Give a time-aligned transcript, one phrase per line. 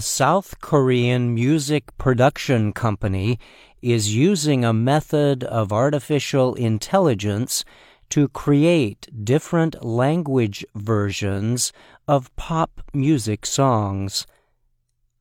[0.00, 3.38] South Korean music production company
[3.82, 7.64] is using a method of artificial intelligence
[8.10, 11.72] to create different language versions
[12.08, 14.26] of pop music songs.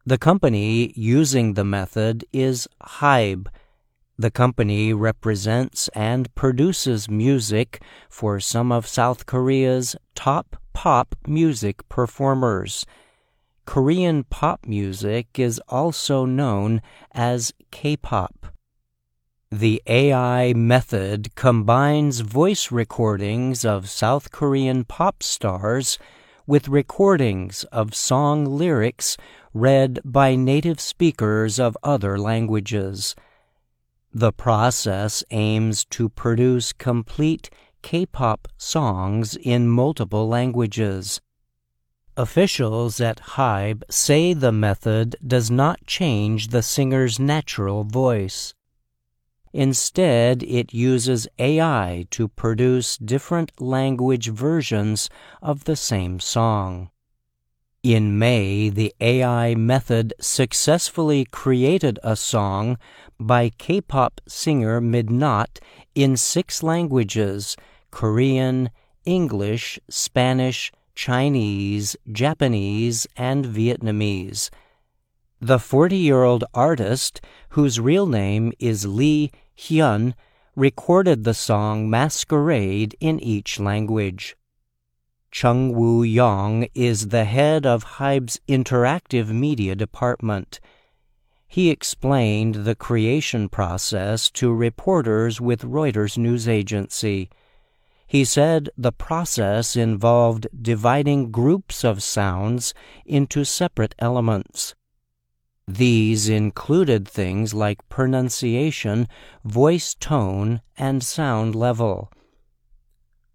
[0.05, 3.47] The company using the method is Hybe.
[4.17, 12.85] The company represents and produces music for some of South Korea's top pop music performers.
[13.69, 18.47] Korean pop music is also known as K-pop.
[19.51, 25.99] The AI method combines voice recordings of South Korean pop stars
[26.47, 29.17] with recordings of song lyrics
[29.53, 33.15] read by native speakers of other languages.
[34.11, 37.51] The process aims to produce complete
[37.83, 41.21] K-pop songs in multiple languages.
[42.19, 48.53] Officials at Hybe say the method does not change the singer's natural voice.
[49.53, 55.09] Instead, it uses AI to produce different language versions
[55.41, 56.89] of the same song.
[57.83, 62.77] In May, the AI method successfully created a song
[63.17, 65.59] by K-pop singer Midnatt
[65.95, 67.55] in six languages
[67.91, 68.71] Korean,
[69.05, 74.49] English, Spanish, Chinese, Japanese, and Vietnamese.
[75.39, 80.13] The 40 year old artist, whose real name is Lee Hyun,
[80.57, 84.35] recorded the song Masquerade in each language.
[85.31, 90.59] Chung Woo Yong is the head of Hybe's interactive media department.
[91.47, 97.29] He explained the creation process to reporters with Reuters news agency.
[98.09, 102.73] He said the process involved dividing groups of sounds
[103.05, 104.73] into separate elements.
[105.67, 109.07] These included things like pronunciation,
[109.45, 112.11] voice tone, and sound level.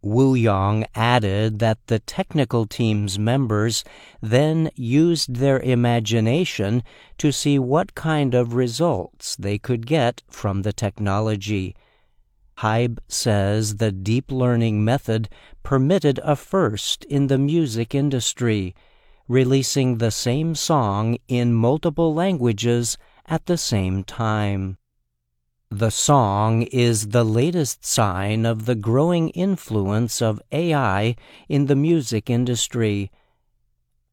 [0.02, 3.84] Woo Yong added that the technical team's members
[4.20, 6.82] then used their imagination
[7.18, 11.76] to see what kind of results they could get from the technology.
[12.58, 15.28] Hybe says the deep learning method
[15.62, 18.74] permitted a first in the music industry,
[19.28, 24.78] releasing the same song in multiple languages at the same time.
[25.70, 31.16] The song is the latest sign of the growing influence of AI
[31.48, 33.10] in the music industry.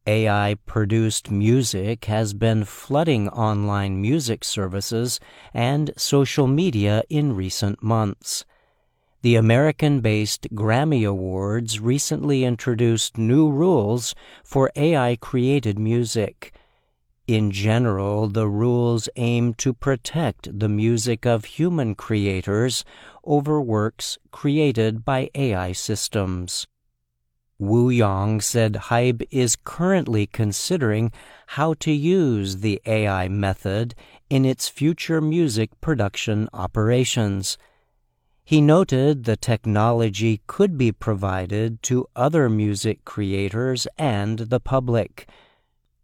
[0.06, 5.20] AI produced music has been flooding online music services
[5.54, 8.44] and social media in recent months.
[9.22, 16.52] The American based Grammy Awards recently introduced new rules for AI created music.
[17.28, 22.84] In general, the rules aim to protect the music of human creators
[23.22, 26.66] over works created by AI systems.
[27.62, 31.12] Woo Yong said Hybe is currently considering
[31.46, 33.94] how to use the AI method
[34.28, 37.56] in its future music production operations.
[38.42, 45.28] He noted the technology could be provided to other music creators and the public.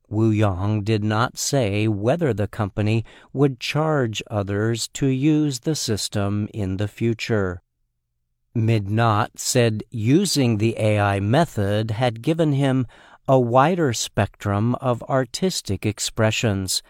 [0.09, 6.49] Woo Yong did not say whether the company would charge others to use the system
[6.55, 7.63] in the future.
[8.55, 12.87] Midnatt said using the AI method had given him
[13.29, 16.83] a wider spectrum of artistic expressions.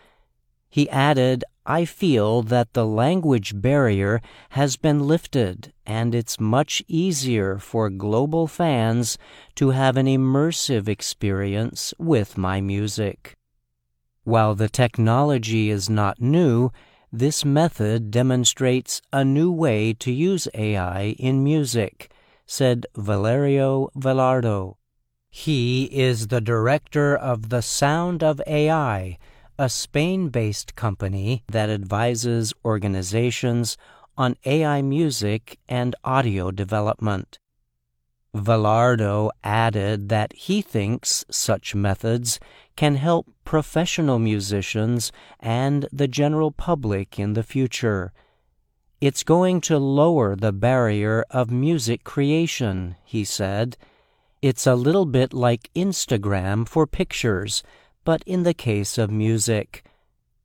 [0.70, 7.58] He added, I feel that the language barrier has been lifted and it's much easier
[7.58, 9.18] for global fans
[9.56, 13.36] to have an immersive experience with my music.
[14.24, 16.70] While the technology is not new,
[17.12, 22.12] this method demonstrates a new way to use AI in music,
[22.46, 24.76] said Valerio Velardo.
[25.30, 29.18] He is the director of the Sound of AI,
[29.58, 33.76] a Spain based company that advises organizations
[34.16, 37.38] on AI music and audio development.
[38.34, 42.38] Velardo added that he thinks such methods
[42.76, 45.10] can help professional musicians
[45.40, 48.12] and the general public in the future.
[49.00, 53.76] It's going to lower the barrier of music creation, he said.
[54.42, 57.62] It's a little bit like Instagram for pictures,
[58.04, 59.84] but in the case of music.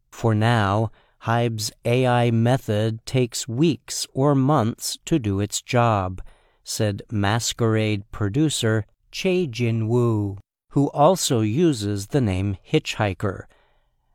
[0.09, 6.21] For now, Hybe's AI method takes weeks or months to do its job
[6.63, 10.37] said Masquerade producer Chae Jin Woo,
[10.69, 13.43] who also uses the name Hitchhiker.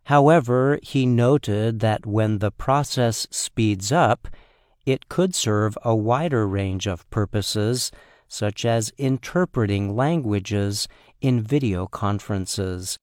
[0.04, 4.26] However, he noted that when the process speeds up,
[4.86, 7.92] it could serve a wider range of purposes,
[8.26, 10.88] such as interpreting languages
[11.20, 12.98] in video conferences.